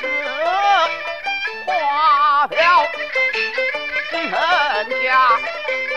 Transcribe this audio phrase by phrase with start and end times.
[1.66, 2.56] 花飘，
[4.12, 4.22] 人
[5.02, 5.06] 家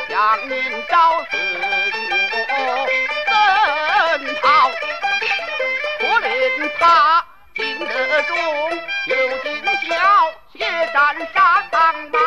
[0.09, 0.13] 向
[0.49, 0.53] 您
[0.89, 1.97] 招子女
[3.25, 3.29] 奔
[4.41, 4.43] 逃？
[5.99, 6.29] 可怜
[6.79, 6.79] 他
[7.55, 8.35] 进得中
[9.07, 9.47] 有进
[9.87, 9.93] 孝，
[10.53, 10.59] 且
[10.93, 10.95] 战
[11.33, 11.75] 沙场
[12.11, 12.19] 马。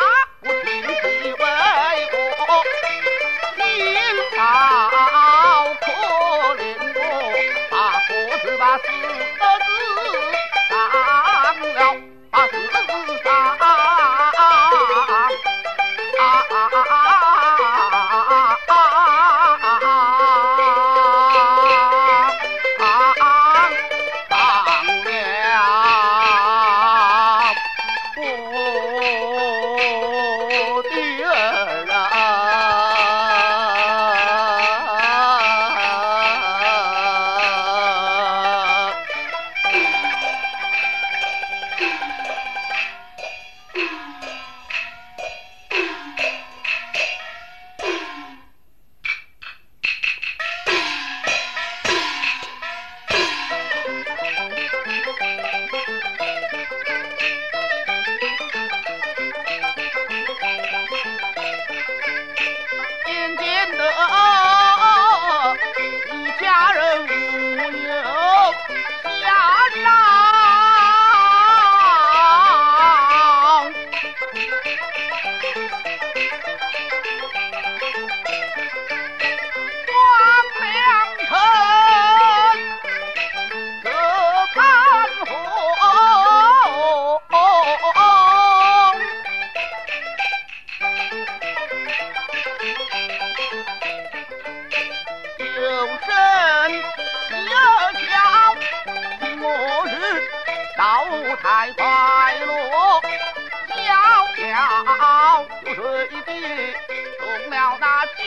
[104.85, 105.73] 好，如
[106.09, 106.73] 今已定，
[107.19, 108.17] 中了那奸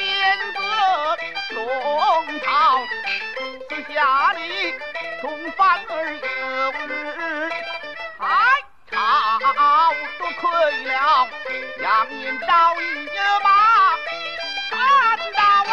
[0.52, 2.46] 贼龙套，
[3.68, 4.74] 私下里
[5.20, 6.90] 重反儿有日。
[8.18, 8.26] 哎，
[8.92, 10.42] 好，多亏
[10.84, 11.28] 了
[11.80, 12.46] 杨延昭
[12.80, 12.84] 一
[13.42, 13.48] 把
[14.70, 14.76] 单
[15.34, 15.40] 刀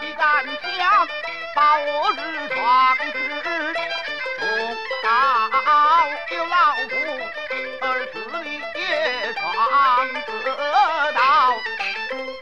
[0.00, 0.22] 一杆
[0.62, 1.08] 枪
[1.54, 3.48] 把我日闯之至。
[5.02, 5.08] 好，
[6.30, 6.90] 有老夫。
[10.42, 11.56] 得到，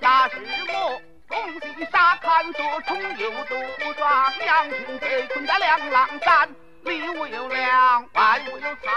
[0.01, 0.37] 那是
[0.73, 3.55] 我从西沙看着冲又渡，
[3.95, 6.49] 抓羊群被困在两狼山，
[6.83, 8.91] 里物有粮，外物有草，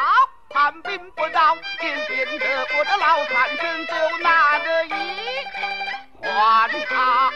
[0.54, 4.90] 寒兵不扰，渐渐的我的老残身就拿着衣
[6.22, 7.32] 还他。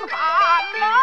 [0.00, 0.97] 这为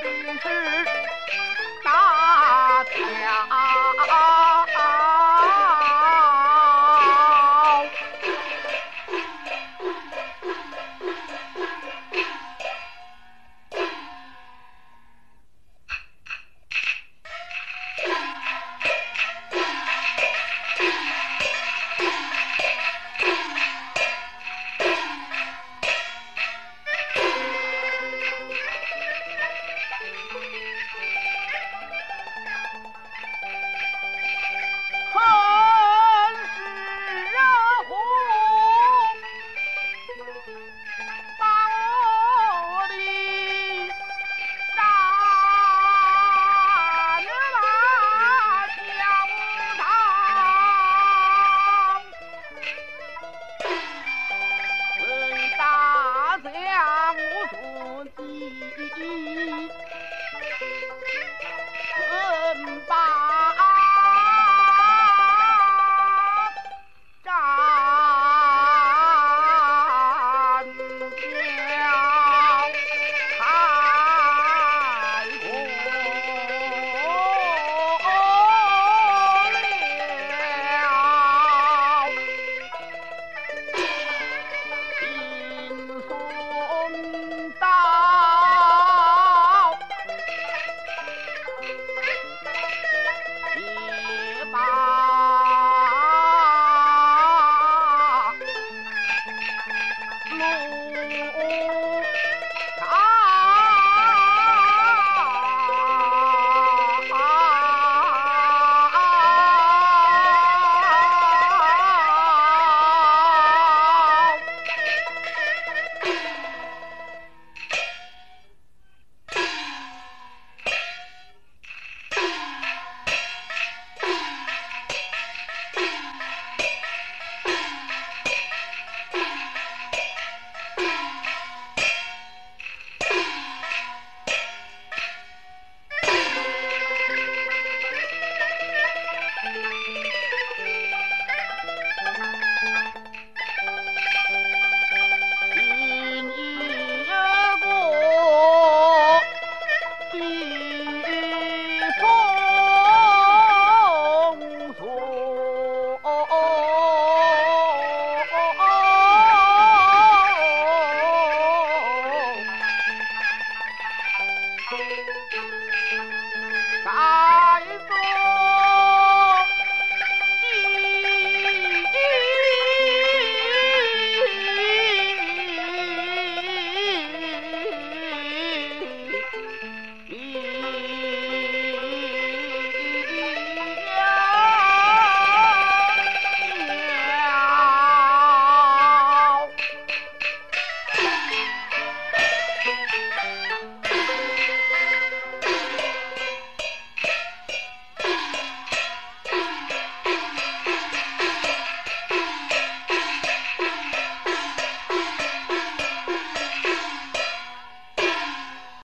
[0.00, 0.84] 的是
[1.84, 3.47] 大家。